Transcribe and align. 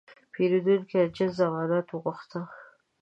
پیرودونکی 0.33 0.97
د 1.03 1.05
جنس 1.15 1.33
ضمانت 1.39 1.87
وغوښته. 1.91 2.41